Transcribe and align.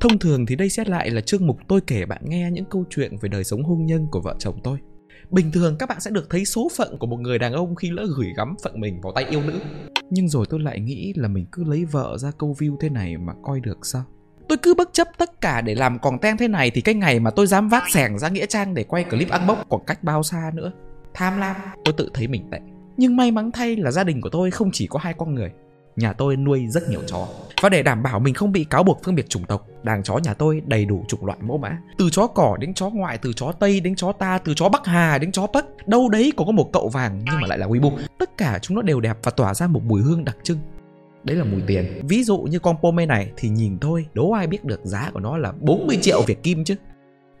Thông 0.00 0.18
thường 0.18 0.46
thì 0.46 0.56
đây 0.56 0.68
xét 0.68 0.88
lại 0.88 1.10
là 1.10 1.20
chương 1.20 1.46
mục 1.46 1.58
tôi 1.68 1.80
kể 1.86 2.06
bạn 2.06 2.22
nghe 2.24 2.50
những 2.52 2.64
câu 2.64 2.84
chuyện 2.90 3.16
về 3.20 3.28
đời 3.28 3.44
sống 3.44 3.62
hôn 3.62 3.86
nhân 3.86 4.06
của 4.10 4.20
vợ 4.20 4.34
chồng 4.38 4.60
tôi. 4.64 4.78
Bình 5.30 5.52
thường 5.52 5.76
các 5.78 5.88
bạn 5.88 6.00
sẽ 6.00 6.10
được 6.10 6.30
thấy 6.30 6.44
số 6.44 6.68
phận 6.76 6.98
của 6.98 7.06
một 7.06 7.16
người 7.16 7.38
đàn 7.38 7.52
ông 7.52 7.74
khi 7.74 7.90
lỡ 7.90 8.06
gửi 8.16 8.32
gắm 8.36 8.54
phận 8.64 8.80
mình 8.80 9.00
vào 9.00 9.12
tay 9.12 9.24
yêu 9.24 9.42
nữ. 9.42 9.60
Nhưng 10.10 10.28
rồi 10.28 10.46
tôi 10.50 10.60
lại 10.60 10.80
nghĩ 10.80 11.12
là 11.16 11.28
mình 11.28 11.46
cứ 11.52 11.64
lấy 11.64 11.84
vợ 11.84 12.18
ra 12.18 12.30
câu 12.38 12.56
view 12.58 12.76
thế 12.80 12.88
này 12.88 13.16
mà 13.16 13.32
coi 13.42 13.60
được 13.60 13.78
sao? 13.86 14.02
Tôi 14.48 14.58
cứ 14.58 14.74
bất 14.74 14.92
chấp 14.92 15.08
tất 15.18 15.40
cả 15.40 15.60
để 15.60 15.74
làm 15.74 15.98
còn 15.98 16.18
ten 16.18 16.36
thế 16.36 16.48
này 16.48 16.70
thì 16.70 16.80
cái 16.80 16.94
ngày 16.94 17.20
mà 17.20 17.30
tôi 17.30 17.46
dám 17.46 17.68
vác 17.68 17.84
sẻng 17.90 18.18
ra 18.18 18.28
Nghĩa 18.28 18.46
Trang 18.46 18.74
để 18.74 18.84
quay 18.84 19.04
clip 19.04 19.30
ăn 19.30 19.46
bốc 19.46 19.66
còn 19.68 19.80
cách 19.86 20.04
bao 20.04 20.22
xa 20.22 20.50
nữa. 20.54 20.72
Tham 21.14 21.38
lam, 21.38 21.56
tôi 21.84 21.94
tự 21.96 22.10
thấy 22.14 22.28
mình 22.28 22.48
tệ. 22.50 22.58
Nhưng 22.96 23.16
may 23.16 23.30
mắn 23.30 23.50
thay 23.52 23.76
là 23.76 23.90
gia 23.90 24.04
đình 24.04 24.20
của 24.20 24.28
tôi 24.28 24.50
không 24.50 24.70
chỉ 24.72 24.86
có 24.86 24.98
hai 24.98 25.14
con 25.14 25.34
người 25.34 25.50
nhà 25.96 26.12
tôi 26.12 26.36
nuôi 26.36 26.66
rất 26.68 26.88
nhiều 26.88 27.00
chó. 27.06 27.26
Và 27.62 27.68
để 27.68 27.82
đảm 27.82 28.02
bảo 28.02 28.20
mình 28.20 28.34
không 28.34 28.52
bị 28.52 28.64
cáo 28.64 28.82
buộc 28.82 29.04
phân 29.04 29.14
biệt 29.14 29.28
chủng 29.28 29.44
tộc 29.44 29.68
đàn 29.82 30.02
chó 30.02 30.18
nhà 30.18 30.34
tôi 30.34 30.62
đầy 30.66 30.84
đủ 30.84 31.04
chủng 31.08 31.24
loại 31.24 31.38
mẫu 31.40 31.58
mã. 31.58 31.78
Từ 31.98 32.10
chó 32.10 32.26
cỏ 32.26 32.56
đến 32.60 32.74
chó 32.74 32.90
ngoại 32.90 33.18
từ 33.18 33.32
chó 33.32 33.52
tây 33.52 33.80
đến 33.80 33.96
chó 33.96 34.12
ta 34.12 34.38
từ 34.38 34.54
chó 34.54 34.68
bắc 34.68 34.86
hà 34.86 35.18
đến 35.18 35.32
chó 35.32 35.46
bắc 35.46 35.88
đâu 35.88 36.08
đấy 36.08 36.32
cũng 36.36 36.46
có 36.46 36.52
một 36.52 36.70
cậu 36.72 36.88
vàng 36.88 37.22
nhưng 37.24 37.40
mà 37.40 37.48
lại 37.48 37.58
là 37.58 37.66
Weibo. 37.66 37.98
Tất 38.18 38.36
cả 38.38 38.58
chúng 38.62 38.76
nó 38.76 38.82
đều 38.82 39.00
đẹp 39.00 39.18
và 39.22 39.30
tỏa 39.30 39.54
ra 39.54 39.66
một 39.66 39.82
mùi 39.84 40.02
hương 40.02 40.24
đặc 40.24 40.36
trưng. 40.42 40.58
Đấy 41.24 41.36
là 41.36 41.44
mùi 41.44 41.62
tiền. 41.66 42.06
Ví 42.08 42.24
dụ 42.24 42.38
như 42.38 42.58
con 42.58 42.76
pome 42.82 43.06
này 43.06 43.30
thì 43.36 43.48
nhìn 43.48 43.78
thôi 43.78 44.06
đố 44.14 44.32
ai 44.32 44.46
biết 44.46 44.64
được 44.64 44.80
giá 44.84 45.10
của 45.12 45.20
nó 45.20 45.36
là 45.36 45.52
40 45.60 45.98
triệu 46.02 46.22
Việt 46.26 46.42
Kim 46.42 46.64
chứ. 46.64 46.74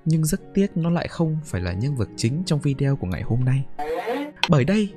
Nhưng 0.04 0.24
rất 0.24 0.40
tiếc 0.54 0.76
nó 0.76 0.90
lại 0.90 1.08
không 1.08 1.36
phải 1.44 1.60
là 1.60 1.72
nhân 1.72 1.96
vật 1.96 2.08
chính 2.16 2.42
trong 2.46 2.58
video 2.58 2.96
của 2.96 3.06
ngày 3.06 3.22
hôm 3.22 3.44
nay. 3.44 3.64
Bởi 4.48 4.64
đây 4.64 4.88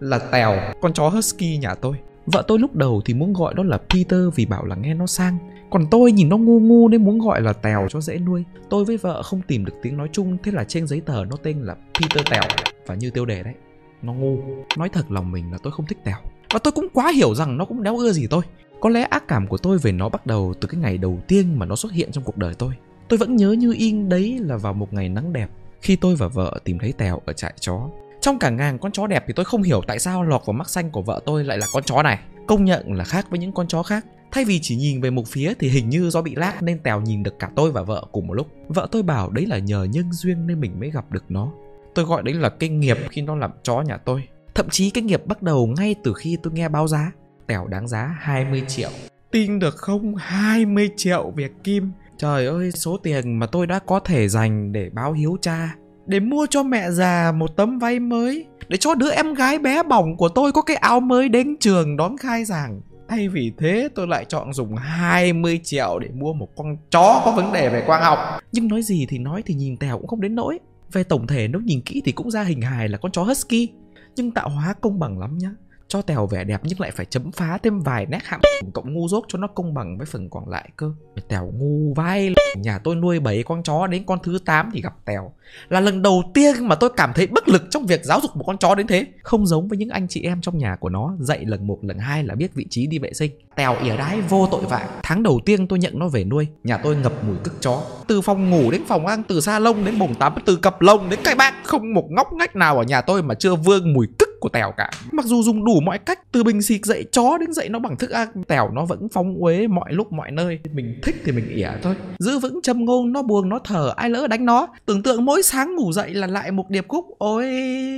là 0.00 0.18
Tèo, 0.18 0.56
con 0.80 0.92
chó 0.92 1.08
Husky 1.08 1.56
nhà 1.56 1.74
tôi. 1.74 1.96
Vợ 2.26 2.44
tôi 2.48 2.58
lúc 2.58 2.76
đầu 2.76 3.02
thì 3.04 3.14
muốn 3.14 3.32
gọi 3.32 3.54
đó 3.54 3.62
là 3.62 3.78
Peter 3.78 4.20
vì 4.34 4.46
bảo 4.46 4.64
là 4.64 4.76
nghe 4.76 4.94
nó 4.94 5.06
sang. 5.06 5.38
Còn 5.70 5.86
tôi 5.90 6.12
nhìn 6.12 6.28
nó 6.28 6.36
ngu 6.36 6.60
ngu 6.60 6.88
nên 6.88 7.04
muốn 7.04 7.18
gọi 7.18 7.40
là 7.40 7.52
Tèo 7.52 7.86
cho 7.90 8.00
dễ 8.00 8.18
nuôi. 8.18 8.44
Tôi 8.68 8.84
với 8.84 8.96
vợ 8.96 9.22
không 9.22 9.40
tìm 9.46 9.64
được 9.64 9.72
tiếng 9.82 9.96
nói 9.96 10.08
chung, 10.12 10.36
Thế 10.42 10.52
là 10.52 10.64
trên 10.64 10.86
giấy 10.86 11.00
tờ 11.00 11.24
nó 11.24 11.36
tên 11.42 11.60
là 11.62 11.76
Peter 12.00 12.26
Tèo. 12.30 12.42
Và 12.86 12.94
như 12.94 13.10
tiêu 13.10 13.24
đề 13.24 13.42
đấy, 13.42 13.54
Nó 14.02 14.12
ngu. 14.12 14.38
Nói 14.78 14.88
thật 14.88 15.10
lòng 15.10 15.32
mình 15.32 15.52
là 15.52 15.58
tôi 15.62 15.72
không 15.72 15.86
thích 15.86 15.98
Tèo. 16.04 16.16
Và 16.52 16.58
tôi 16.58 16.72
cũng 16.72 16.88
quá 16.92 17.12
hiểu 17.14 17.34
rằng 17.34 17.58
nó 17.58 17.64
cũng 17.64 17.82
đéo 17.82 17.96
ưa 17.98 18.12
gì 18.12 18.26
tôi. 18.26 18.42
Có 18.80 18.88
lẽ 18.88 19.02
ác 19.02 19.28
cảm 19.28 19.46
của 19.46 19.58
tôi 19.58 19.78
về 19.78 19.92
nó 19.92 20.08
bắt 20.08 20.26
đầu 20.26 20.54
từ 20.60 20.68
cái 20.68 20.80
ngày 20.80 20.98
đầu 20.98 21.18
tiên 21.28 21.58
mà 21.58 21.66
nó 21.66 21.76
xuất 21.76 21.92
hiện 21.92 22.12
trong 22.12 22.24
cuộc 22.24 22.36
đời 22.36 22.54
tôi. 22.54 22.72
Tôi 23.08 23.18
vẫn 23.18 23.36
nhớ 23.36 23.52
như 23.52 23.74
in 23.78 24.08
đấy 24.08 24.38
là 24.42 24.56
vào 24.56 24.72
một 24.72 24.92
ngày 24.92 25.08
nắng 25.08 25.32
đẹp, 25.32 25.48
Khi 25.80 25.96
tôi 25.96 26.16
và 26.16 26.28
vợ 26.28 26.58
tìm 26.64 26.78
thấy 26.78 26.92
Tèo 26.92 27.20
ở 27.26 27.32
trại 27.32 27.54
chó 27.60 27.88
trong 28.24 28.38
cả 28.38 28.50
ngàn 28.50 28.78
con 28.78 28.92
chó 28.92 29.06
đẹp 29.06 29.24
thì 29.26 29.32
tôi 29.32 29.44
không 29.44 29.62
hiểu 29.62 29.82
tại 29.86 29.98
sao 29.98 30.22
lọt 30.22 30.46
vào 30.46 30.52
mắt 30.52 30.68
xanh 30.68 30.90
của 30.90 31.02
vợ 31.02 31.20
tôi 31.26 31.44
lại 31.44 31.58
là 31.58 31.66
con 31.72 31.82
chó 31.84 32.02
này. 32.02 32.18
Công 32.46 32.64
nhận 32.64 32.92
là 32.92 33.04
khác 33.04 33.26
với 33.30 33.38
những 33.38 33.52
con 33.52 33.68
chó 33.68 33.82
khác. 33.82 34.06
Thay 34.32 34.44
vì 34.44 34.58
chỉ 34.62 34.76
nhìn 34.76 35.00
về 35.00 35.10
một 35.10 35.28
phía 35.28 35.54
thì 35.58 35.68
hình 35.68 35.88
như 35.88 36.10
do 36.10 36.22
bị 36.22 36.34
lác 36.34 36.62
nên 36.62 36.78
Tèo 36.78 37.00
nhìn 37.00 37.22
được 37.22 37.38
cả 37.38 37.50
tôi 37.56 37.72
và 37.72 37.82
vợ 37.82 38.04
cùng 38.12 38.26
một 38.26 38.34
lúc. 38.34 38.46
Vợ 38.68 38.88
tôi 38.90 39.02
bảo 39.02 39.30
đấy 39.30 39.46
là 39.46 39.58
nhờ 39.58 39.84
nhân 39.84 40.12
duyên 40.12 40.46
nên 40.46 40.60
mình 40.60 40.80
mới 40.80 40.90
gặp 40.90 41.12
được 41.12 41.24
nó. 41.28 41.52
Tôi 41.94 42.04
gọi 42.04 42.22
đấy 42.22 42.34
là 42.34 42.48
kinh 42.48 42.80
nghiệp 42.80 42.98
khi 43.10 43.22
nó 43.22 43.36
làm 43.36 43.50
chó 43.62 43.80
nhà 43.80 43.96
tôi. 43.96 44.22
Thậm 44.54 44.68
chí 44.70 44.90
cái 44.90 45.04
nghiệp 45.04 45.26
bắt 45.26 45.42
đầu 45.42 45.66
ngay 45.66 45.94
từ 46.04 46.14
khi 46.14 46.38
tôi 46.42 46.52
nghe 46.52 46.68
báo 46.68 46.88
giá. 46.88 47.12
Tèo 47.46 47.66
đáng 47.66 47.88
giá 47.88 48.16
20 48.20 48.62
triệu. 48.68 48.90
Tin 49.30 49.58
được 49.58 49.76
không? 49.76 50.14
20 50.16 50.90
triệu 50.96 51.32
Việt 51.36 51.52
Kim. 51.64 51.90
Trời 52.18 52.46
ơi, 52.46 52.70
số 52.72 52.96
tiền 52.96 53.38
mà 53.38 53.46
tôi 53.46 53.66
đã 53.66 53.78
có 53.78 54.00
thể 54.00 54.28
dành 54.28 54.72
để 54.72 54.90
báo 54.90 55.12
hiếu 55.12 55.36
cha 55.40 55.74
để 56.06 56.20
mua 56.20 56.46
cho 56.50 56.62
mẹ 56.62 56.90
già 56.90 57.32
một 57.32 57.56
tấm 57.56 57.78
váy 57.78 58.00
mới, 58.00 58.46
để 58.68 58.76
cho 58.76 58.94
đứa 58.94 59.10
em 59.10 59.34
gái 59.34 59.58
bé 59.58 59.82
bỏng 59.82 60.16
của 60.16 60.28
tôi 60.28 60.52
có 60.52 60.62
cái 60.62 60.76
áo 60.76 61.00
mới 61.00 61.28
đến 61.28 61.56
trường 61.60 61.96
đón 61.96 62.16
khai 62.16 62.44
giảng. 62.44 62.80
Thay 63.08 63.28
vì 63.28 63.52
thế, 63.58 63.88
tôi 63.94 64.06
lại 64.06 64.24
chọn 64.24 64.52
dùng 64.52 64.76
20 64.76 65.60
triệu 65.64 65.98
để 65.98 66.08
mua 66.14 66.32
một 66.32 66.48
con 66.56 66.76
chó 66.90 67.22
có 67.24 67.32
vấn 67.32 67.52
đề 67.52 67.68
về 67.68 67.82
quang 67.86 68.02
học. 68.02 68.18
Nhưng 68.52 68.68
nói 68.68 68.82
gì 68.82 69.06
thì 69.08 69.18
nói 69.18 69.42
thì 69.46 69.54
nhìn 69.54 69.76
tèo 69.76 69.98
cũng 69.98 70.06
không 70.06 70.20
đến 70.20 70.34
nỗi. 70.34 70.58
Về 70.92 71.04
tổng 71.04 71.26
thể, 71.26 71.48
nếu 71.48 71.60
nhìn 71.60 71.80
kỹ 71.80 72.02
thì 72.04 72.12
cũng 72.12 72.30
ra 72.30 72.42
hình 72.42 72.62
hài 72.62 72.88
là 72.88 72.98
con 72.98 73.12
chó 73.12 73.22
husky. 73.22 73.68
Nhưng 74.16 74.30
tạo 74.30 74.48
hóa 74.48 74.74
công 74.80 74.98
bằng 74.98 75.18
lắm 75.18 75.38
nhá 75.38 75.50
cho 75.94 76.02
tèo 76.02 76.26
vẻ 76.26 76.44
đẹp 76.44 76.60
nhưng 76.64 76.80
lại 76.80 76.90
phải 76.90 77.06
chấm 77.06 77.32
phá 77.32 77.58
thêm 77.62 77.80
vài 77.80 78.06
nét 78.06 78.18
hạm 78.24 78.40
cộng 78.72 78.94
ngu 78.94 79.08
dốt 79.08 79.24
cho 79.28 79.38
nó 79.38 79.46
công 79.46 79.74
bằng 79.74 79.98
với 79.98 80.06
phần 80.06 80.30
còn 80.30 80.48
lại 80.48 80.70
cơ. 80.76 80.92
Tèo 81.28 81.52
ngu 81.54 81.94
vai 81.94 82.34
nhà 82.56 82.78
tôi 82.78 82.96
nuôi 82.96 83.20
bảy 83.20 83.42
con 83.42 83.62
chó 83.62 83.86
đến 83.86 84.04
con 84.06 84.18
thứ 84.22 84.38
8 84.44 84.70
thì 84.72 84.80
gặp 84.80 84.94
tèo. 85.04 85.32
Là 85.68 85.80
lần 85.80 86.02
đầu 86.02 86.22
tiên 86.34 86.68
mà 86.68 86.74
tôi 86.74 86.90
cảm 86.96 87.12
thấy 87.14 87.26
bất 87.26 87.48
lực 87.48 87.62
trong 87.70 87.86
việc 87.86 88.04
giáo 88.04 88.20
dục 88.22 88.36
một 88.36 88.44
con 88.46 88.58
chó 88.58 88.74
đến 88.74 88.86
thế. 88.86 89.06
Không 89.22 89.46
giống 89.46 89.68
với 89.68 89.78
những 89.78 89.88
anh 89.88 90.08
chị 90.08 90.22
em 90.22 90.40
trong 90.40 90.58
nhà 90.58 90.76
của 90.76 90.88
nó, 90.88 91.16
dạy 91.20 91.44
lần 91.44 91.66
một, 91.66 91.78
lần 91.82 91.98
hai 91.98 92.24
là 92.24 92.34
biết 92.34 92.54
vị 92.54 92.66
trí 92.70 92.86
đi 92.86 92.98
vệ 92.98 93.12
sinh. 93.12 93.30
Tèo 93.56 93.76
ỉa 93.82 93.96
đái 93.96 94.20
vô 94.20 94.48
tội 94.50 94.64
vạ. 94.64 94.88
Tháng 95.02 95.22
đầu 95.22 95.40
tiên 95.44 95.66
tôi 95.66 95.78
nhận 95.78 95.98
nó 95.98 96.08
về 96.08 96.24
nuôi, 96.24 96.48
nhà 96.64 96.76
tôi 96.76 96.96
ngập 96.96 97.24
mùi 97.24 97.36
cức 97.44 97.60
chó. 97.60 97.82
Từ 98.06 98.20
phòng 98.20 98.50
ngủ 98.50 98.70
đến 98.70 98.82
phòng 98.88 99.06
ăn, 99.06 99.22
từ 99.28 99.40
sa 99.40 99.58
lông 99.58 99.84
đến 99.84 99.98
bồn 99.98 100.14
tắm, 100.14 100.34
từ 100.46 100.56
cặp 100.56 100.80
lông 100.80 101.10
đến 101.10 101.20
cái 101.24 101.34
bác 101.34 101.54
không 101.64 101.94
một 101.94 102.06
ngóc 102.10 102.32
ngách 102.32 102.56
nào 102.56 102.78
ở 102.78 102.84
nhà 102.84 103.00
tôi 103.00 103.22
mà 103.22 103.34
chưa 103.34 103.54
vương 103.54 103.92
mùi 103.92 104.06
cức 104.18 104.33
của 104.44 104.50
tèo 104.50 104.72
cả. 104.76 104.90
Mặc 105.12 105.26
dù 105.26 105.42
dùng 105.42 105.64
đủ 105.64 105.80
mọi 105.80 105.98
cách, 105.98 106.32
từ 106.32 106.44
bình 106.44 106.62
xịt 106.62 106.84
dậy 106.84 107.04
chó 107.12 107.38
đến 107.38 107.52
dậy 107.52 107.68
nó 107.68 107.78
bằng 107.78 107.96
thức 107.96 108.10
ăn, 108.10 108.28
tèo 108.48 108.70
nó 108.70 108.84
vẫn 108.84 109.08
phóng 109.12 109.34
uế 109.40 109.66
mọi 109.66 109.92
lúc 109.92 110.12
mọi 110.12 110.30
nơi. 110.30 110.58
Mình 110.72 110.98
thích 111.02 111.16
thì 111.24 111.32
mình 111.32 111.48
ỉa 111.54 111.70
thôi. 111.82 111.94
Giữ 112.18 112.38
vững 112.38 112.62
châm 112.62 112.84
ngôn, 112.84 113.12
nó 113.12 113.22
buồn 113.22 113.48
nó 113.48 113.58
thở, 113.64 113.92
ai 113.96 114.10
lỡ 114.10 114.26
đánh 114.26 114.44
nó. 114.44 114.68
Tưởng 114.86 115.02
tượng 115.02 115.24
mỗi 115.24 115.42
sáng 115.42 115.74
ngủ 115.76 115.92
dậy 115.92 116.14
là 116.14 116.26
lại 116.26 116.50
một 116.50 116.70
điệp 116.70 116.84
khúc, 116.88 117.04
ôi, 117.18 117.46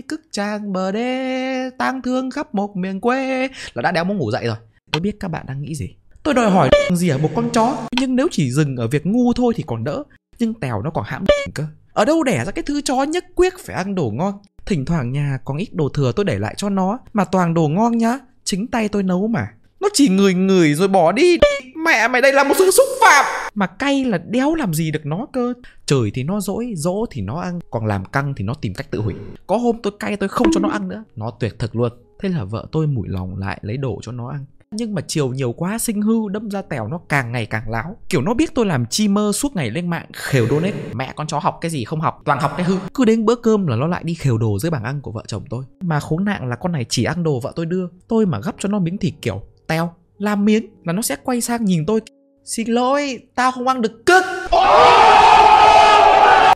cức 0.09 0.21
trang 0.33 0.73
bờ 0.73 0.93
đê, 0.93 1.71
tang 1.79 2.03
thương 2.03 2.31
khắp 2.31 2.55
một 2.55 2.77
miền 2.77 3.01
quê. 3.01 3.49
Là 3.75 3.83
đã 3.83 3.93
đéo 3.93 4.05
muốn 4.05 4.19
ngủ 4.19 4.31
dậy 4.31 4.47
rồi. 4.47 4.57
Tôi 4.93 5.01
biết 5.01 5.17
các 5.21 5.29
bạn 5.29 5.45
đang 5.49 5.63
nghĩ 5.63 5.75
gì. 5.75 5.97
Tôi 6.23 6.35
đòi 6.35 6.51
hỏi 6.51 6.71
gì 6.93 7.09
ở 7.09 7.19
một 7.19 7.31
con 7.35 7.51
chó? 7.53 7.77
Nhưng 8.01 8.17
nếu 8.17 8.29
chỉ 8.31 8.51
dừng 8.51 8.77
ở 8.77 8.89
việc 8.89 9.07
ngu 9.07 9.33
thôi 9.33 9.53
thì 9.57 9.65
còn 9.67 9.85
đỡ. 9.85 10.03
Nhưng 10.39 10.55
tèo 10.55 10.83
nó 10.83 10.91
còn 10.91 11.05
hãm 11.07 11.25
cơ 11.55 11.65
ở 11.97 12.05
đâu 12.05 12.23
đẻ 12.23 12.45
ra 12.45 12.53
cái 12.53 12.63
thứ 12.63 12.81
chó 12.81 13.03
nhất 13.03 13.25
quyết 13.35 13.53
phải 13.59 13.77
ăn 13.77 13.95
đồ 13.95 14.11
ngon? 14.15 14.35
Thỉnh 14.67 14.85
thoảng 14.85 15.13
nhà 15.13 15.39
còn 15.45 15.57
ít 15.57 15.69
đồ 15.73 15.89
thừa 15.89 16.13
tôi 16.17 16.25
để 16.25 16.39
lại 16.39 16.55
cho 16.57 16.69
nó 16.69 16.99
Mà 17.13 17.25
toàn 17.25 17.55
đồ 17.55 17.69
ngon 17.69 17.99
nhá 17.99 18.19
Chính 18.45 18.67
tay 18.67 18.89
tôi 18.89 19.03
nấu 19.03 19.27
mà. 19.27 19.49
Nó 19.81 19.89
chỉ 19.93 20.09
ngửi 20.09 20.35
ngửi 20.35 20.75
rồi 20.75 20.89
bỏ 20.89 21.13
đi. 21.13 21.39
Mẹ 21.85 22.09
mày 22.09 22.21
đây 22.23 22.33
là 22.33 22.45
một 22.45 22.55
sự 22.59 22.71
xúc 22.71 22.87
phạm. 23.01 23.25
Mà 23.55 23.67
cay 23.67 24.05
là 24.05 24.19
đéo 24.19 24.55
làm 24.55 24.75
gì 24.75 24.91
được 24.91 25.07
nó 25.07 25.27
cơ. 25.33 25.53
Trời 25.87 26.11
thì 26.15 26.23
nó 26.23 26.41
dỗi, 26.41 26.73
dỗ 26.77 27.07
thì 27.11 27.23
nó 27.23 27.41
ăn 27.41 27.59
Còn 27.71 27.87
làm 27.87 28.05
căng 28.05 28.35
thì 28.37 28.45
nó 28.45 28.55
tìm 28.55 28.75
cách 28.75 28.91
tự 28.91 29.01
hủy. 29.01 29.15
Có 29.47 29.57
hôm 29.57 29.77
tôi 29.83 29.93
cay 30.01 30.17
tôi 30.17 30.29
không 30.29 30.47
cho 30.53 30.61
nó 30.61 30.69
ăn 30.69 30.89
nữa. 30.89 31.05
Nó 31.17 31.31
tuyệt 31.41 31.59
thực 31.59 31.77
luôn. 31.77 31.93
Thế 32.21 32.29
là 32.29 32.45
vợ 32.45 32.67
tôi 32.73 32.87
mủi 32.87 33.09
lòng 33.09 33.39
lại 33.39 33.59
lấy 33.63 33.77
đồ 33.77 33.99
cho 34.03 34.13
nó 34.13 34.29
ăn 34.29 34.45
nhưng 34.71 34.95
mà 34.95 35.03
chiều 35.07 35.29
nhiều 35.29 35.53
quá, 35.53 35.79
sinh 35.79 36.03
hư, 36.03 36.29
đâm 36.29 36.51
ra 36.51 36.63
tèo 36.63 36.89
nó 36.89 37.01
càng 37.09 37.33
ngày 37.33 37.47
càng 37.47 37.71
láo. 37.71 37.97
Kiểu 38.09 38.23
nó 38.23 38.35
biết 38.35 38.55
tôi 38.55 38.67
làm 38.67 38.87
chi 38.87 39.09
mơ 39.09 39.33
suốt 39.35 39.57
ngày 39.57 39.71
lên 39.71 39.91
mạng, 39.91 40.07
khều 40.13 40.47
donate 40.47 40.75
mẹ 40.95 41.13
con 41.17 41.27
chó 41.27 41.39
học 41.39 41.59
cái 41.61 41.71
gì 41.71 41.85
không 41.85 42.01
học, 42.01 42.23
toàn 42.25 42.39
học 42.39 42.53
cái 42.57 42.67
hư. 42.67 42.77
Cứ 42.95 43.05
đến 43.05 43.25
bữa 43.25 43.35
cơm 43.35 43.67
là 43.67 43.77
nó 43.77 43.87
lại 43.87 44.03
đi 44.05 44.15
khều 44.15 44.39
đồ 44.39 44.59
dưới 44.59 44.71
bảng 44.71 44.85
ăn 44.85 45.01
của 45.01 45.13
vợ 45.13 45.23
chồng 45.27 45.45
tôi. 45.51 45.65
Mà 45.81 46.01
khốn 46.01 46.25
nạn 46.25 46.49
là 46.49 46.57
con 46.57 46.73
này 46.73 46.87
chỉ 46.89 47.05
ăn 47.05 47.23
đồ 47.23 47.41
vợ 47.41 47.53
tôi 47.57 47.67
đưa. 47.67 47.87
Tôi 48.09 48.27
mà 48.27 48.41
gấp 48.45 48.53
cho 48.59 48.69
nó 48.69 48.79
miếng 48.79 48.99
thịt 48.99 49.15
kiểu 49.23 49.43
teo 49.67 49.95
làm 50.19 50.45
miếng 50.45 50.67
là 50.85 50.93
nó 50.93 51.03
sẽ 51.03 51.17
quay 51.25 51.41
sang 51.41 51.65
nhìn 51.65 51.87
tôi. 51.87 52.01
Xin 52.45 52.69
lỗi, 52.69 53.19
tao 53.35 53.53
không 53.53 53.69
ăn 53.69 53.83
được 53.83 54.07
cức. 54.07 54.25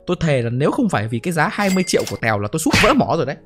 Tôi 0.06 0.16
thề 0.20 0.42
là 0.42 0.50
nếu 0.50 0.70
không 0.70 0.88
phải 0.88 1.08
vì 1.08 1.18
cái 1.18 1.32
giá 1.32 1.48
20 1.52 1.84
triệu 1.86 2.02
của 2.10 2.16
tèo 2.20 2.38
là 2.38 2.48
tôi 2.52 2.60
xúc 2.60 2.74
vỡ 2.82 2.94
mỏ 2.94 3.14
rồi 3.16 3.26
đấy. 3.26 3.36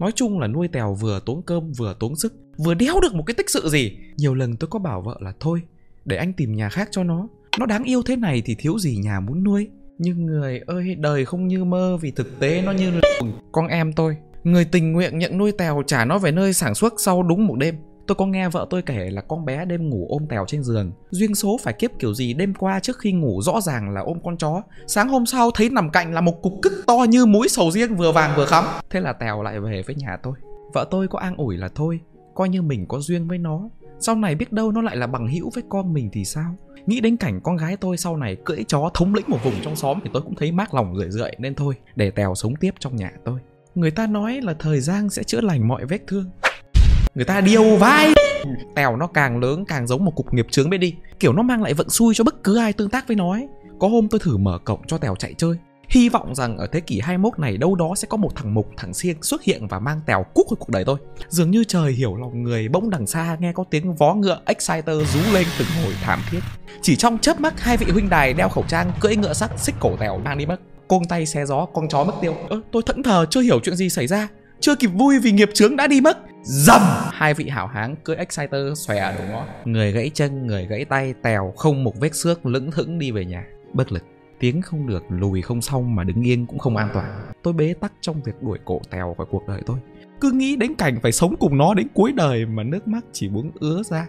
Nói 0.00 0.12
chung 0.14 0.40
là 0.40 0.46
nuôi 0.46 0.68
tèo 0.68 0.94
vừa 0.94 1.20
tốn 1.26 1.42
cơm 1.42 1.72
vừa 1.72 1.94
tốn 2.00 2.16
sức, 2.16 2.34
Vừa 2.64 2.74
đéo 2.74 3.00
được 3.02 3.14
một 3.14 3.22
cái 3.26 3.34
tích 3.34 3.50
sự 3.50 3.68
gì. 3.68 3.96
Nhiều 4.16 4.34
lần 4.34 4.56
tôi 4.56 4.68
có 4.70 4.78
bảo 4.78 5.02
vợ 5.02 5.18
là, 5.20 5.32
thôi, 5.40 5.62
Để 6.04 6.16
anh 6.16 6.32
tìm 6.32 6.56
nhà 6.56 6.68
khác 6.68 6.88
cho 6.90 7.04
nó. 7.04 7.28
Nó 7.58 7.66
đáng 7.66 7.84
yêu 7.84 8.02
thế 8.02 8.16
này 8.16 8.42
thì 8.44 8.54
thiếu 8.58 8.78
gì 8.78 8.96
nhà 8.96 9.20
muốn 9.20 9.44
nuôi. 9.44 9.68
Nhưng 9.98 10.26
người 10.26 10.60
ơi, 10.66 10.94
đời 10.98 11.24
không 11.24 11.48
như 11.48 11.64
mơ 11.64 11.98
Vì 12.00 12.10
thực 12.10 12.38
tế 12.40 12.62
nó 12.62 12.72
như 12.72 12.92
Con 13.52 13.66
em 13.66 13.92
tôi, 13.92 14.16
Người 14.44 14.64
tình 14.64 14.92
nguyện 14.92 15.18
nhận 15.18 15.38
nuôi 15.38 15.52
tèo 15.52 15.82
trả 15.86 16.04
nó 16.04 16.18
về 16.18 16.32
nơi 16.32 16.52
sản 16.52 16.74
xuất 16.74 16.94
sau 16.98 17.22
đúng 17.22 17.46
một 17.46 17.56
đêm. 17.58 17.74
Tôi 18.10 18.14
có 18.14 18.26
nghe 18.26 18.48
vợ 18.48 18.66
tôi 18.70 18.82
kể 18.82 19.10
là 19.10 19.22
con 19.22 19.44
bé 19.44 19.64
đêm 19.64 19.88
ngủ 19.88 20.06
ôm 20.08 20.26
tèo 20.28 20.44
trên 20.48 20.62
giường. 20.62 20.92
Duyên 21.10 21.34
số 21.34 21.58
phải 21.62 21.74
kiếp 21.74 21.90
kiểu 21.98 22.14
gì 22.14 22.34
đêm 22.34 22.54
qua 22.54 22.80
trước 22.80 22.98
khi 22.98 23.12
ngủ 23.12 23.42
rõ 23.42 23.60
ràng 23.60 23.90
là 23.90 24.00
ôm 24.00 24.18
con 24.24 24.36
chó. 24.36 24.62
Sáng 24.86 25.08
hôm 25.08 25.26
sau 25.26 25.50
thấy 25.50 25.70
nằm 25.70 25.90
cạnh 25.90 26.14
là 26.14 26.20
một 26.20 26.42
cục 26.42 26.52
cức 26.62 26.72
to 26.86 26.96
như 27.08 27.26
mũi 27.26 27.48
sầu 27.48 27.70
riêng 27.70 27.96
vừa 27.96 28.12
vàng 28.12 28.36
vừa 28.36 28.46
khắm. 28.46 28.64
Thế 28.90 29.00
là 29.00 29.12
tèo 29.12 29.42
lại 29.42 29.60
về 29.60 29.82
với 29.86 29.96
nhà 29.96 30.16
tôi. 30.22 30.32
Vợ 30.74 30.86
tôi 30.90 31.08
có 31.08 31.18
an 31.18 31.36
ủi 31.36 31.56
là 31.56 31.68
thôi, 31.74 32.00
Coi 32.34 32.48
như 32.48 32.62
mình 32.62 32.86
có 32.88 32.98
duyên 32.98 33.28
với 33.28 33.38
nó. 33.38 33.68
Sau 34.00 34.14
này 34.14 34.34
biết 34.34 34.52
đâu 34.52 34.72
nó 34.72 34.82
lại 34.82 34.96
là 34.96 35.06
bằng 35.06 35.28
hữu 35.28 35.50
với 35.54 35.64
con 35.68 35.92
mình 35.92 36.10
thì 36.12 36.24
sao? 36.24 36.54
Nghĩ 36.86 37.00
đến 37.00 37.16
cảnh 37.16 37.40
con 37.40 37.56
gái 37.56 37.76
tôi 37.76 37.96
sau 37.96 38.16
này 38.16 38.36
cưỡi 38.44 38.64
chó 38.68 38.90
thống 38.94 39.14
lĩnh 39.14 39.26
một 39.28 39.38
vùng 39.44 39.54
trong 39.62 39.76
xóm 39.76 39.98
Thì 40.04 40.10
tôi 40.12 40.22
cũng 40.22 40.34
thấy 40.34 40.52
mát 40.52 40.74
lòng 40.74 40.96
rười 40.96 41.10
rượi, 41.10 41.32
nên 41.38 41.54
thôi, 41.54 41.74
Để 41.96 42.10
tèo 42.10 42.34
sống 42.34 42.56
tiếp 42.56 42.74
trong 42.78 42.96
nhà 42.96 43.12
tôi. 43.24 43.38
Người 43.74 43.90
ta 43.90 44.06
nói 44.06 44.40
là 44.42 44.54
thời 44.54 44.80
gian 44.80 45.10
sẽ 45.10 45.22
chữa 45.22 45.40
lành 45.40 45.68
mọi 45.68 45.86
vết 45.86 46.00
thương 46.06 46.30
người 47.14 47.24
ta 47.24 47.40
điêu 47.40 47.76
vai 47.76 48.14
tèo 48.74 48.96
nó 48.96 49.06
càng 49.06 49.38
lớn 49.38 49.64
càng 49.64 49.86
giống 49.86 50.04
một 50.04 50.12
cục 50.16 50.34
nghiệp 50.34 50.46
chướng 50.50 50.70
bên 50.70 50.80
đi 50.80 50.94
kiểu 51.20 51.32
nó 51.32 51.42
mang 51.42 51.62
lại 51.62 51.74
vận 51.74 51.90
xui 51.90 52.14
cho 52.14 52.24
bất 52.24 52.44
cứ 52.44 52.58
ai 52.58 52.72
tương 52.72 52.90
tác 52.90 53.08
với 53.08 53.16
nó 53.16 53.32
ấy 53.32 53.48
có 53.78 53.88
hôm 53.88 54.08
tôi 54.08 54.20
thử 54.24 54.36
mở 54.36 54.58
cổng 54.64 54.80
cho 54.86 54.98
tèo 54.98 55.14
chạy 55.16 55.34
chơi 55.34 55.56
Hy 55.90 56.08
vọng 56.08 56.34
rằng 56.34 56.58
ở 56.58 56.66
thế 56.66 56.80
kỷ 56.80 57.00
21 57.00 57.38
này 57.38 57.56
đâu 57.56 57.74
đó 57.74 57.94
sẽ 57.96 58.08
có 58.10 58.16
một 58.16 58.36
thằng 58.36 58.54
mục, 58.54 58.70
thằng 58.76 58.94
siêng 58.94 59.22
xuất 59.22 59.42
hiện 59.42 59.68
và 59.68 59.78
mang 59.78 60.00
tèo 60.06 60.24
cúc 60.34 60.46
của 60.48 60.56
cuộc 60.56 60.68
đời 60.68 60.84
tôi. 60.84 60.96
Dường 61.28 61.50
như 61.50 61.64
trời 61.64 61.92
hiểu 61.92 62.16
lòng 62.16 62.42
người 62.42 62.68
bỗng 62.68 62.90
đằng 62.90 63.06
xa 63.06 63.36
nghe 63.40 63.52
có 63.52 63.64
tiếng 63.70 63.94
vó 63.94 64.14
ngựa 64.14 64.40
Exciter 64.46 65.14
rú 65.14 65.32
lên 65.32 65.46
từng 65.58 65.68
hồi 65.84 65.92
thảm 66.02 66.20
thiết. 66.30 66.40
Chỉ 66.82 66.96
trong 66.96 67.18
chớp 67.18 67.40
mắt 67.40 67.60
hai 67.60 67.76
vị 67.76 67.86
huynh 67.92 68.08
đài 68.10 68.32
đeo 68.32 68.48
khẩu 68.48 68.64
trang 68.68 68.92
cưỡi 69.00 69.16
ngựa 69.16 69.32
sắt 69.32 69.50
xích 69.60 69.74
cổ 69.80 69.96
tèo 69.96 70.20
đang 70.24 70.38
đi 70.38 70.46
mất. 70.46 70.60
Côn 70.88 71.04
tay 71.08 71.26
xe 71.26 71.46
gió 71.46 71.64
con 71.64 71.88
chó 71.88 72.04
mất 72.04 72.14
tiêu. 72.20 72.34
Ơ, 72.48 72.60
tôi 72.72 72.82
thẫn 72.86 73.02
thờ 73.02 73.26
chưa 73.30 73.40
hiểu 73.40 73.60
chuyện 73.62 73.76
gì 73.76 73.88
xảy 73.88 74.06
ra. 74.06 74.28
Chưa 74.60 74.74
kịp 74.74 74.86
vui 74.86 75.18
vì 75.18 75.32
nghiệp 75.32 75.50
chướng 75.54 75.76
đã 75.76 75.86
đi 75.86 76.00
mất. 76.00 76.18
Dầm! 76.42 76.82
Hai 77.12 77.34
vị 77.34 77.48
hảo 77.48 77.66
háng 77.66 77.96
cưỡi 78.04 78.16
Exciter 78.16 78.78
xòe 78.78 78.98
à, 78.98 79.14
đúng 79.18 79.30
ngõ 79.30 79.44
Người 79.64 79.92
gãy 79.92 80.10
chân, 80.14 80.46
người 80.46 80.66
gãy 80.66 80.84
tay 80.84 81.14
Tèo 81.22 81.52
không 81.56 81.84
một 81.84 82.00
vết 82.00 82.14
xước 82.14 82.46
lững 82.46 82.70
thững 82.70 82.98
đi 82.98 83.10
về 83.10 83.24
nhà. 83.24 83.44
Bất 83.72 83.92
lực. 83.92 84.04
Tiếng 84.40 84.62
không 84.62 84.86
được, 84.86 85.02
lùi 85.08 85.42
không 85.42 85.60
xong 85.60 85.94
mà 85.94 86.04
đứng 86.04 86.22
yên 86.22 86.46
cũng 86.46 86.58
không 86.58 86.76
an 86.76 86.88
toàn. 86.94 87.30
Tôi 87.42 87.52
bế 87.52 87.74
tắc 87.80 87.92
trong 88.00 88.22
việc 88.22 88.42
đuổi 88.42 88.58
cổ 88.64 88.80
Tèo 88.90 89.14
khỏi 89.18 89.26
cuộc 89.30 89.48
đời 89.48 89.62
tôi. 89.66 89.76
Cứ 90.20 90.30
nghĩ 90.30 90.56
đến 90.56 90.74
cảnh 90.74 90.98
phải 91.02 91.12
sống 91.12 91.36
cùng 91.40 91.58
nó 91.58 91.74
đến 91.74 91.86
cuối 91.94 92.12
đời 92.12 92.46
Mà 92.46 92.62
nước 92.62 92.88
mắt 92.88 93.04
chỉ 93.12 93.28
muốn 93.28 93.50
ứa 93.60 93.82
ra. 93.82 94.06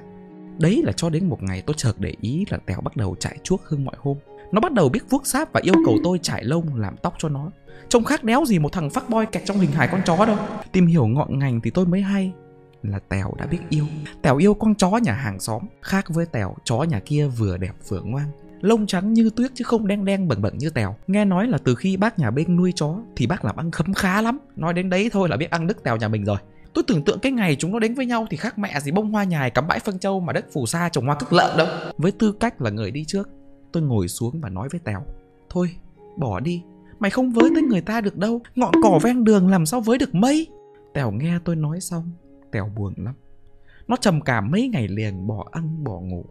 Đấy 0.60 0.82
là 0.86 0.92
cho 0.92 1.10
đến 1.10 1.30
một 1.30 1.44
ngày 1.44 1.64
tôi 1.66 1.74
chợt 1.78 1.94
để 1.98 2.14
ý 2.22 2.46
là 2.50 2.58
Tèo 2.58 2.82
bắt 2.82 2.98
đầu 2.98 3.16
chạy 3.20 3.38
chuốc 3.44 3.64
hơn 3.64 3.86
mọi 3.86 3.96
hôm. 4.00 4.18
Nó 4.52 4.60
bắt 4.60 4.74
đầu 4.74 4.90
biết 4.90 5.10
vuốt 5.10 5.28
sáp 5.28 5.54
và 5.54 5.62
yêu 5.64 5.76
cầu 5.86 5.98
tôi 6.04 6.20
trải 6.22 6.44
lông 6.44 6.76
làm 6.76 6.96
tóc 6.98 7.14
cho 7.18 7.30
nó. 7.30 7.52
Trông 7.90 8.04
khác 8.04 8.24
đéo 8.24 8.46
gì 8.46 8.60
một 8.60 8.72
thằng 8.72 8.90
phát 8.90 9.10
boy 9.10 9.26
kẹt 9.32 9.44
trong 9.46 9.58
hình 9.58 9.72
hài 9.72 9.88
con 9.88 10.02
chó 10.06 10.26
đâu. 10.26 10.38
Tìm 10.72 10.88
hiểu 10.88 11.08
ngọn 11.08 11.40
ngành 11.40 11.62
thì 11.62 11.70
tôi 11.70 11.86
mới 11.86 12.02
hay 12.02 12.34
là 12.84 13.00
Tèo 13.00 13.34
đã 13.38 13.46
biết 13.46 13.60
yêu. 13.70 13.86
Tèo 14.22 14.38
yêu 14.38 14.54
con 14.54 14.76
chó 14.76 14.90
nhà 14.90 15.14
hàng 15.14 15.40
xóm 15.40 15.62
Khác 15.82 16.06
với 16.10 16.26
Tèo, 16.26 16.56
chó 16.64 16.84
nhà 16.84 17.00
kia 17.00 17.28
vừa 17.28 17.58
đẹp 17.58 17.74
vừa 17.88 18.02
ngoan. 18.02 18.26
Lông 18.62 18.88
trắng 18.88 19.14
như 19.14 19.30
tuyết 19.36 19.52
chứ 19.56 19.64
không 19.64 19.88
đen 19.88 20.06
đen 20.06 20.28
bẩn 20.28 20.42
bẩn 20.42 20.58
như 20.58 20.70
Tèo. 20.70 20.96
Nghe 21.08 21.26
nói 21.26 21.48
là 21.48 21.58
từ 21.64 21.76
khi 21.76 21.98
bác 21.98 22.20
nhà 22.20 22.32
bên 22.32 22.56
nuôi 22.56 22.74
chó 22.76 22.96
Thì 23.16 23.28
bác 23.28 23.46
làm 23.46 23.56
ăn 23.56 23.72
khấm 23.72 23.94
khá 23.94 24.22
lắm. 24.22 24.38
Nói 24.56 24.74
đến 24.74 24.90
đấy 24.90 25.10
thôi 25.14 25.30
là 25.30 25.38
biết 25.38 25.52
ăn 25.52 25.68
đức 25.68 25.84
Tèo 25.84 25.98
nhà 25.98 26.08
mình 26.08 26.26
rồi. 26.26 26.38
Tôi 26.74 26.84
tưởng 26.88 27.04
tượng 27.04 27.20
cái 27.20 27.32
ngày 27.32 27.56
chúng 27.56 27.72
nó 27.72 27.80
đến 27.80 27.94
với 27.94 28.06
nhau 28.06 28.28
thì 28.30 28.38
khác 28.38 28.58
mẹ 28.58 28.80
gì 28.80 28.92
bông 28.92 29.12
hoa 29.12 29.24
nhài 29.24 29.50
cắm 29.50 29.68
bãi 29.68 29.80
phân 29.80 30.00
châu 30.00 30.20
mà 30.20 30.34
đất 30.34 30.46
phù 30.54 30.66
sa 30.66 30.90
trồng 30.90 31.06
hoa 31.06 31.16
cức 31.16 31.34
lợn 31.34 31.58
đâu. 31.58 31.68
Với 31.98 32.12
tư 32.12 32.32
cách 32.32 32.62
là 32.62 32.70
người 32.70 32.92
đi 32.92 33.06
trước, 33.08 33.30
tôi 33.72 33.84
ngồi 33.84 34.08
xuống 34.08 34.42
và 34.42 34.50
nói 34.50 34.70
với 34.72 34.80
Tèo. 34.80 35.04
Thôi, 35.50 35.70
bỏ 36.18 36.40
đi, 36.40 36.64
Mày 37.02 37.12
không 37.12 37.32
với 37.32 37.50
tới 37.54 37.64
người 37.64 37.82
ta 37.82 38.02
được 38.02 38.18
đâu. 38.18 38.42
Ngọn 38.56 38.74
cỏ 38.84 39.00
ven 39.04 39.24
đường 39.24 39.50
làm 39.50 39.66
sao 39.66 39.82
với 39.82 39.98
được 39.98 40.16
mây 40.16 40.48
Tèo 40.94 41.12
nghe 41.12 41.40
tôi 41.46 41.56
nói 41.56 41.82
xong 41.82 42.12
Tèo 42.52 42.72
buồn 42.76 42.94
lắm. 42.98 43.16
Nó 43.88 43.96
trầm 43.96 44.22
cảm 44.22 44.52
mấy 44.52 44.68
ngày 44.68 44.88
liền 44.88 45.28
bỏ 45.28 45.48
ăn 45.52 45.84
bỏ 45.84 46.00
ngủ. 46.00 46.26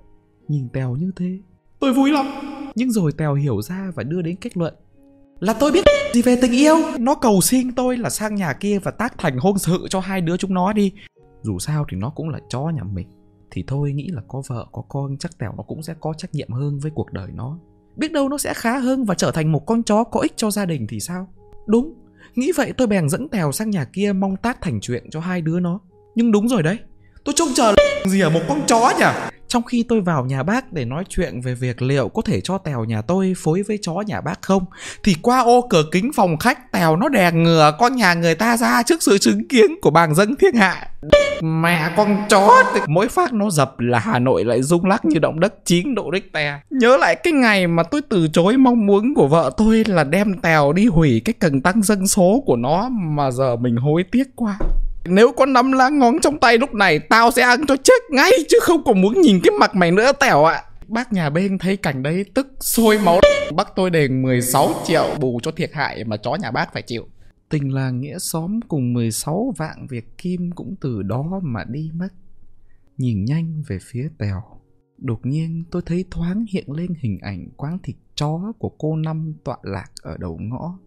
Nhìn 0.48 0.68
Tèo 0.68 0.96
như 0.96 1.10
thế 1.16 1.38
Tôi 1.80 1.92
vui 1.92 2.10
lắm. 2.10 2.26
Nhưng 2.74 2.90
rồi 2.90 3.12
Tèo 3.12 3.34
hiểu 3.34 3.62
ra 3.62 3.92
và 3.94 4.02
đưa 4.02 4.22
đến 4.22 4.36
kết 4.36 4.56
luận. 4.56 4.74
Là 5.40 5.52
tôi 5.52 5.72
biết 5.72 5.84
gì 6.14 6.22
về 6.22 6.38
tình 6.42 6.52
yêu. 6.52 6.76
Nó 6.98 7.14
cầu 7.14 7.40
xin 7.40 7.72
tôi 7.72 7.96
là 7.96 8.10
sang 8.10 8.34
nhà 8.34 8.52
kia 8.52 8.78
và 8.78 8.90
tác 8.90 9.18
thành 9.18 9.38
hôn 9.38 9.58
sự 9.58 9.86
cho 9.90 10.00
hai 10.00 10.20
đứa 10.20 10.36
chúng 10.36 10.54
nó 10.54 10.72
đi. 10.72 10.92
Dù 11.42 11.58
sao 11.58 11.84
thì 11.90 11.96
nó 11.96 12.10
cũng 12.10 12.28
là 12.28 12.38
chó 12.48 12.60
nhà 12.60 12.82
mình. 12.84 13.08
Thì 13.50 13.64
thôi 13.66 13.92
nghĩ 13.92 14.08
là 14.08 14.22
có 14.28 14.42
vợ 14.46 14.66
có 14.72 14.82
con 14.88 15.16
chắc 15.18 15.38
Tèo 15.38 15.52
nó 15.56 15.62
cũng 15.62 15.82
sẽ 15.82 15.94
có 16.00 16.12
trách 16.12 16.34
nhiệm 16.34 16.50
hơn 16.50 16.78
với 16.78 16.90
cuộc 16.94 17.12
đời 17.12 17.28
nó 17.34 17.58
Biết 17.96 18.12
đâu 18.12 18.28
nó 18.28 18.38
sẽ 18.38 18.54
khá 18.54 18.78
hơn 18.78 19.04
và 19.04 19.14
trở 19.14 19.30
thành 19.30 19.52
một 19.52 19.66
con 19.66 19.82
chó 19.82 20.04
có 20.04 20.20
ích 20.20 20.32
cho 20.36 20.50
gia 20.50 20.66
đình 20.66 20.86
thì 20.86 21.00
sao? 21.00 21.28
Đúng, 21.66 21.94
nghĩ 22.34 22.52
vậy 22.56 22.72
tôi 22.76 22.86
bèn 22.86 23.08
dẫn 23.08 23.28
Tèo 23.28 23.52
sang 23.52 23.70
nhà 23.70 23.84
kia 23.84 24.12
mong 24.12 24.36
tác 24.36 24.60
thành 24.60 24.80
chuyện 24.80 25.10
cho 25.10 25.20
hai 25.20 25.40
đứa 25.40 25.60
nó. 25.60 25.80
Nhưng 26.14 26.32
đúng 26.32 26.48
rồi 26.48 26.62
đấy, 26.62 26.78
tôi 27.24 27.34
trông 27.38 27.48
chờ 27.54 27.74
gì 28.06 28.20
ở 28.20 28.30
một 28.30 28.40
con 28.48 28.60
chó 28.66 28.92
nhỉ? 28.98 29.30
Trong 29.50 29.62
khi 29.62 29.84
tôi 29.88 30.00
vào 30.00 30.24
nhà 30.24 30.42
bác 30.42 30.72
để 30.72 30.84
nói 30.84 31.04
chuyện 31.08 31.40
về 31.40 31.54
việc 31.54 31.82
liệu 31.82 32.08
có 32.08 32.22
thể 32.22 32.40
cho 32.40 32.58
Tèo 32.58 32.84
nhà 32.84 33.02
tôi 33.02 33.34
phối 33.36 33.62
với 33.62 33.78
chó 33.82 33.92
nhà 34.06 34.20
bác 34.20 34.42
không 34.42 34.64
Thì 35.04 35.16
qua 35.22 35.40
ô 35.40 35.66
cửa 35.70 35.84
kính 35.92 36.10
phòng 36.14 36.36
khách 36.36 36.72
Tèo 36.72 36.96
nó 36.96 37.08
đè 37.08 37.32
ngừa 37.32 37.72
con 37.78 37.96
nhà 37.96 38.14
người 38.14 38.34
ta 38.34 38.56
ra 38.56 38.82
trước 38.82 39.02
sự 39.02 39.18
chứng 39.18 39.48
kiến 39.48 39.66
của 39.82 39.90
bàng 39.90 40.14
dân 40.14 40.36
thiên 40.36 40.54
hạ. 40.54 40.88
Mẹ 41.42 41.90
con 41.96 42.16
chó 42.28 42.64
Mỗi 42.88 43.08
phát 43.08 43.32
nó 43.32 43.50
dập 43.50 43.80
là 43.80 43.98
Hà 43.98 44.18
Nội 44.18 44.44
lại 44.44 44.62
rung 44.62 44.84
lắc 44.84 45.04
như 45.04 45.18
động 45.18 45.40
đất 45.40 45.54
9 45.64 45.94
độ 45.94 46.10
Richter. 46.12 46.54
Nhớ 46.70 46.96
lại 46.96 47.16
cái 47.16 47.32
ngày 47.32 47.66
mà 47.66 47.82
tôi 47.82 48.00
từ 48.08 48.28
chối 48.32 48.56
mong 48.56 48.86
muốn 48.86 49.14
của 49.14 49.28
vợ 49.28 49.50
tôi 49.56 49.84
là 49.86 50.04
đem 50.04 50.40
Tèo 50.40 50.72
đi 50.72 50.86
hủy 50.86 51.22
cái 51.24 51.32
cần 51.32 51.60
tăng 51.60 51.82
dân 51.82 52.06
số 52.06 52.42
của 52.46 52.56
nó 52.56 52.88
Mà 52.88 53.30
giờ 53.30 53.56
mình 53.56 53.76
hối 53.76 54.04
tiếc 54.12 54.26
quá 54.36 54.58
nếu 55.10 55.32
có 55.32 55.46
năm 55.46 55.72
lá 55.72 55.88
ngón 55.88 56.20
trong 56.20 56.38
tay 56.38 56.58
lúc 56.58 56.74
này, 56.74 56.98
Tao 56.98 57.30
sẽ 57.30 57.42
ăn 57.42 57.66
cho 57.66 57.76
chết 57.76 58.02
ngay, 58.10 58.30
Chứ 58.48 58.58
không 58.62 58.84
còn 58.84 59.00
muốn 59.00 59.20
nhìn 59.20 59.40
cái 59.42 59.50
mặt 59.60 59.74
mày 59.74 59.90
nữa, 59.90 60.12
Tèo 60.20 60.44
ạ. 60.44 60.54
À. 60.54 60.64
Bác 60.88 61.12
nhà 61.12 61.30
bên 61.30 61.58
thấy 61.58 61.76
cảnh 61.76 62.02
đấy 62.02 62.24
tức 62.34 62.46
sôi 62.60 62.98
máu. 62.98 63.20
Bác 63.54 63.76
tôi 63.76 63.90
đền 63.90 64.22
16 64.22 64.74
triệu 64.86 65.16
bù 65.20 65.40
cho 65.42 65.50
thiệt 65.50 65.70
hại 65.72 66.04
mà 66.04 66.16
chó 66.16 66.34
nhà 66.34 66.50
bác 66.50 66.72
phải 66.72 66.82
chịu. 66.82 67.06
Tình 67.48 67.74
làng 67.74 68.00
nghĩa 68.00 68.18
xóm 68.18 68.60
cùng 68.68 68.92
16 68.92 69.54
vạn 69.56 69.86
Việt 69.86 70.18
Kim 70.18 70.50
cũng 70.52 70.74
từ 70.80 71.02
đó 71.02 71.40
mà 71.42 71.64
đi 71.68 71.90
mất. 71.94 72.08
Nhìn 72.96 73.24
nhanh 73.24 73.62
về 73.68 73.78
phía 73.82 74.08
Tèo. 74.18 74.42
Đột 74.98 75.26
nhiên 75.26 75.64
tôi 75.70 75.82
thấy 75.86 76.04
thoáng 76.10 76.44
hiện 76.52 76.72
lên 76.72 76.94
hình 77.00 77.18
ảnh 77.22 77.48
quán 77.56 77.78
thịt 77.82 77.96
chó 78.14 78.52
của 78.58 78.68
cô 78.78 78.96
Năm 78.96 79.34
tọa 79.44 79.56
lạc 79.62 79.88
ở 80.02 80.16
đầu 80.18 80.38
ngõ 80.40 80.78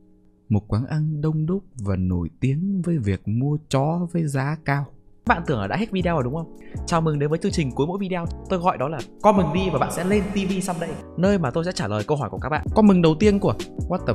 một 0.53 0.67
quán 0.67 0.85
ăn 0.85 1.21
đông 1.21 1.45
đúc 1.45 1.63
và 1.75 1.95
nổi 1.95 2.29
tiếng 2.39 2.81
với 2.85 2.97
việc 2.97 3.27
mua 3.27 3.57
chó 3.69 4.07
với 4.11 4.27
giá 4.27 4.57
cao. 4.65 4.85
Bạn 5.25 5.41
tưởng 5.47 5.61
là 5.61 5.67
đã 5.67 5.75
hết 5.75 5.91
video 5.91 6.15
rồi 6.15 6.23
đúng 6.23 6.35
không? 6.35 6.57
Chào 6.87 7.01
mừng 7.01 7.19
đến 7.19 7.29
với 7.29 7.39
chương 7.39 7.51
trình 7.51 7.71
cuối 7.71 7.87
mỗi 7.87 7.97
video. 7.99 8.25
Tôi 8.49 8.59
gọi 8.59 8.77
đó 8.77 8.87
là 8.87 8.99
comment 9.21 9.53
đi 9.53 9.61
và 9.73 9.79
bạn 9.79 9.91
sẽ 9.91 10.03
lên 10.03 10.23
TV 10.33 10.59
someday. 10.61 10.89
Nơi 11.17 11.37
mà 11.37 11.51
tôi 11.51 11.63
sẽ 11.65 11.71
trả 11.71 11.87
lời 11.87 12.03
câu 12.07 12.17
hỏi 12.17 12.29
của 12.29 12.37
các 12.37 12.49
bạn. 12.49 12.65
Comment 12.75 13.03
đầu 13.03 13.15
tiên 13.19 13.39
của 13.39 13.53
What 13.89 13.97
the 14.07 14.13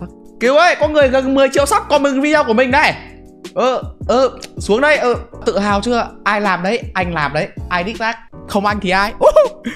fuck? 0.00 0.38
Kiều 0.40 0.54
ơi, 0.54 0.76
có 0.80 0.88
người 0.88 1.08
gần 1.08 1.34
10 1.34 1.48
triệu 1.52 1.66
sắp 1.66 1.82
comment 1.88 2.22
video 2.22 2.44
của 2.44 2.54
mình 2.54 2.70
đây. 2.70 2.92
Ờ, 3.54 3.82
ờ, 4.08 4.38
xuống 4.58 4.80
đây, 4.80 4.96
ờ, 4.96 5.14
tự 5.46 5.58
hào 5.58 5.80
chưa? 5.80 6.10
Ai 6.24 6.40
làm 6.40 6.62
đấy? 6.62 6.82
Anh 6.94 7.14
làm 7.14 7.32
đấy. 7.32 7.48
Ai 7.68 7.84
đích 7.84 7.98
tác? 7.98 8.16
Không 8.48 8.66
anh 8.66 8.80
thì 8.80 8.90
ai? 8.90 9.12
Uh, 9.12 9.66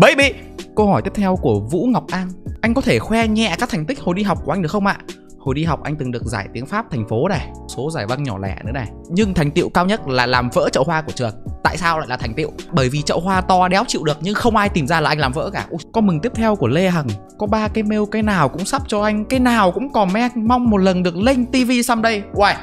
baby. 0.00 0.32
Câu 0.76 0.86
hỏi 0.86 1.02
tiếp 1.02 1.12
theo 1.14 1.36
của 1.36 1.60
Vũ 1.60 1.86
Ngọc 1.86 2.04
An. 2.10 2.28
Anh 2.60 2.74
có 2.74 2.80
thể 2.80 2.98
khoe 2.98 3.28
nhẹ 3.28 3.56
các 3.58 3.68
thành 3.68 3.86
tích 3.86 4.00
hồi 4.00 4.14
đi 4.14 4.22
học 4.22 4.38
của 4.44 4.52
anh 4.52 4.62
được 4.62 4.70
không 4.70 4.86
ạ? 4.86 4.98
Hồi 5.44 5.54
đi 5.54 5.64
học 5.64 5.82
anh 5.82 5.96
từng 5.96 6.10
được 6.10 6.24
giải 6.24 6.48
tiếng 6.52 6.66
Pháp 6.66 6.90
thành 6.90 7.08
phố 7.08 7.28
này 7.28 7.48
Số 7.68 7.90
giải 7.90 8.06
văn 8.06 8.22
nhỏ 8.22 8.38
lẻ 8.38 8.56
nữa 8.64 8.72
này. 8.72 8.88
Nhưng 9.10 9.34
thành 9.34 9.50
tựu 9.50 9.68
cao 9.68 9.86
nhất 9.86 10.08
là 10.08 10.26
làm 10.26 10.50
vỡ 10.50 10.68
chậu 10.72 10.84
hoa 10.84 11.02
của 11.02 11.12
trường. 11.12 11.34
Tại 11.64 11.76
sao 11.76 11.98
lại 11.98 12.08
là 12.08 12.16
thành 12.16 12.34
tựu? 12.34 12.50
Bởi 12.72 12.88
vì 12.88 13.02
chậu 13.02 13.20
hoa 13.20 13.40
to 13.40 13.68
đéo 13.68 13.84
chịu 13.88 14.04
được 14.04 14.18
Nhưng 14.20 14.34
không 14.34 14.56
ai 14.56 14.68
tìm 14.68 14.86
ra 14.86 15.00
là 15.00 15.10
anh 15.10 15.18
làm 15.18 15.32
vỡ 15.32 15.50
cả. 15.50 15.66
Ui, 15.70 15.78
Có 15.92 16.00
mừng 16.00 16.20
tiếp 16.20 16.32
theo 16.34 16.56
của 16.56 16.66
Lê 16.66 16.90
Hằng. 16.90 17.06
Có 17.38 17.46
ba 17.46 17.68
cái 17.68 17.84
mail 17.84 18.02
cái 18.10 18.22
nào 18.22 18.48
cũng 18.48 18.64
sắp 18.64 18.82
cho 18.86 19.02
anh 19.02 19.24
Cái 19.24 19.40
nào 19.40 19.72
cũng 19.72 19.92
comment 19.92 20.36
Mong 20.36 20.70
một 20.70 20.78
lần 20.78 21.02
được 21.02 21.16
lên 21.16 21.46
TV 21.46 21.70
someday 21.84 22.22
Uầy 22.32 22.54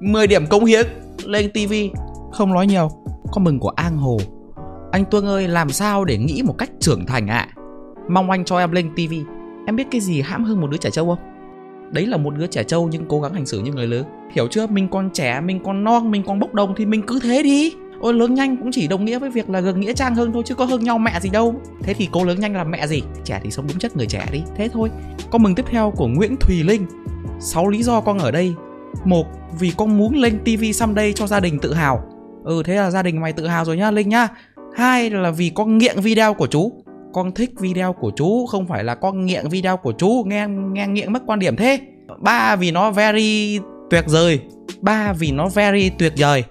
10 0.00 0.26
điểm 0.26 0.46
cống 0.46 0.64
hiến 0.64 0.86
Lên 1.24 1.50
TV 1.52 1.72
Không 2.32 2.54
nói 2.54 2.66
nhiều 2.66 2.88
Có 3.32 3.40
mừng 3.40 3.58
của 3.58 3.72
An 3.76 3.96
Hồ. 3.96 4.18
Anh 4.92 5.04
Tuân 5.04 5.26
ơi 5.26 5.48
làm 5.48 5.70
sao 5.70 6.04
để 6.04 6.18
nghĩ 6.18 6.42
một 6.42 6.58
cách 6.58 6.70
trưởng 6.80 7.06
thành 7.06 7.28
ạ? 7.28 7.48
À? 7.48 7.54
Mong 8.10 8.30
anh 8.30 8.44
cho 8.44 8.58
em 8.58 8.72
lên 8.72 8.90
TV 8.94 9.14
Em 9.66 9.76
biết 9.76 9.86
cái 9.90 10.00
gì 10.00 10.20
hãm 10.20 10.44
hơn 10.44 10.60
một 10.60 10.70
đứa 10.70 10.76
trẻ 10.76 10.90
trâu 10.90 11.06
không? 11.06 11.31
Đấy 11.92 12.06
là 12.06 12.16
một 12.16 12.34
đứa 12.36 12.46
trẻ 12.46 12.64
trâu 12.64 12.88
nhưng 12.92 13.04
cố 13.08 13.20
gắng 13.20 13.34
hành 13.34 13.46
xử 13.46 13.60
như 13.60 13.72
người 13.72 13.86
lớn. 13.86 14.04
Hiểu 14.34 14.48
chưa? 14.50 14.66
Mình 14.66 14.88
còn 14.88 15.10
trẻ, 15.10 15.40
mình 15.40 15.60
còn 15.64 15.84
non, 15.84 16.10
mình 16.10 16.22
còn 16.26 16.40
bốc 16.40 16.54
đồng 16.54 16.74
thì 16.76 16.86
mình 16.86 17.02
cứ 17.06 17.20
thế 17.22 17.42
đi. 17.42 17.74
Ôi, 18.00 18.14
lớn 18.14 18.34
nhanh 18.34 18.56
cũng 18.56 18.72
chỉ 18.72 18.88
đồng 18.88 19.04
nghĩa 19.04 19.18
với 19.18 19.30
việc 19.30 19.50
là 19.50 19.60
gần 19.60 19.80
nghĩa 19.80 19.92
trang 19.92 20.14
hơn 20.14 20.32
thôi 20.32 20.42
chứ 20.46 20.54
có 20.54 20.64
hơn 20.64 20.84
nhau 20.84 20.98
mẹ 20.98 21.20
gì 21.20 21.30
đâu. 21.30 21.54
Thế 21.82 21.94
thì 21.94 22.08
cô 22.12 22.24
lớn 22.24 22.40
nhanh 22.40 22.56
làm 22.56 22.70
mẹ 22.70 22.86
gì? 22.86 23.02
Trẻ 23.24 23.40
thì 23.44 23.50
sống 23.50 23.66
đúng 23.68 23.78
chất 23.78 23.96
người 23.96 24.06
trẻ 24.06 24.26
đi. 24.32 24.42
Thế 24.56 24.68
thôi. 24.72 24.90
Con 25.30 25.42
mừng 25.42 25.54
tiếp 25.54 25.64
theo 25.70 25.92
của 25.96 26.06
nguyễn 26.06 26.36
thùy 26.36 26.62
linh. 26.62 26.86
Sáu 27.40 27.68
lý 27.68 27.82
do 27.82 28.00
con 28.00 28.18
ở 28.18 28.30
đây. 28.30 28.54
Một, 29.04 29.26
vì 29.60 29.72
con 29.76 29.98
muốn 29.98 30.14
lên 30.14 30.38
tv 30.44 30.64
someday 30.74 31.12
cho 31.12 31.26
gia 31.26 31.40
đình 31.40 31.58
tự 31.58 31.74
hào. 31.74 32.04
Ừ 32.44 32.62
thế 32.64 32.74
là 32.74 32.90
gia 32.90 33.02
đình 33.02 33.20
mày 33.20 33.32
tự 33.32 33.46
hào 33.46 33.64
rồi 33.64 33.76
nhá, 33.76 33.90
linh 33.90 34.08
nhá. 34.08 34.28
Hai 34.76 35.10
là 35.10 35.30
vì 35.30 35.50
con 35.54 35.78
nghiện 35.78 36.00
video 36.00 36.34
của 36.34 36.46
chú 36.46 36.81
con 37.12 37.32
thích 37.32 37.50
video 37.60 37.92
của 37.92 38.12
chú, 38.16 38.46
không 38.46 38.66
phải 38.66 38.84
là 38.84 38.94
con 38.94 39.26
nghiện 39.26 39.48
video 39.48 39.76
của 39.76 39.92
chú. 39.92 40.24
Nghe 40.26 40.46
nghe 40.48 40.86
nghiện 40.86 41.12
mất 41.12 41.22
quan 41.26 41.38
điểm 41.38 41.56
thế. 41.56 41.80
Ba 42.20 42.56
vì 42.56 42.70
nó 42.70 42.90
very 42.90 43.58
tuyệt 43.90 44.04
vời. 44.08 44.40
Ba 44.80 45.12
vì 45.12 45.32
nó 45.32 45.48
very 45.48 45.90
tuyệt 45.98 46.12
vời. 46.16 46.44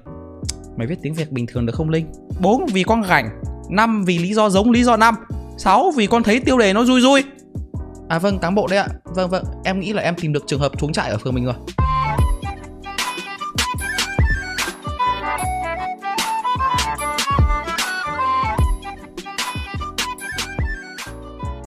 Mày 0.78 0.88
viết 0.88 0.96
tiếng 1.02 1.14
việt 1.14 1.32
bình 1.32 1.46
thường 1.48 1.66
được 1.66 1.76
không, 1.76 1.90
linh? 1.90 2.06
Bốn 2.42 2.66
vì 2.66 2.84
con 2.84 3.04
rảnh. 3.04 3.30
Năm 3.70 4.04
vì 4.04 4.18
lý 4.18 4.34
do 4.34 4.50
giống 4.50 4.72
lý 4.72 4.84
do 4.84 4.98
năm. 4.98 5.16
Sáu 5.58 5.92
vì 5.96 6.08
con 6.08 6.24
thấy 6.24 6.40
tiêu 6.40 6.58
đề 6.58 6.74
nó 6.74 6.84
vui 6.84 7.02
vui. 7.02 7.24
À 8.10 8.20
vâng 8.20 8.40
cán 8.40 8.56
bộ 8.56 8.68
đấy 8.68 8.80
ạ. 8.80 8.88
Vâng 9.04 9.30
vâng. 9.30 9.44
Em 9.64 9.80
nghĩ 9.80 9.94
là 9.94 10.02
em 10.02 10.16
tìm 10.22 10.34
được 10.34 10.44
trường 10.48 10.60
hợp 10.60 10.72
trốn 10.80 10.94
trại 10.94 11.10
ở 11.10 11.18
phường 11.18 11.36
mình 11.36 11.46
rồi. 11.46 11.56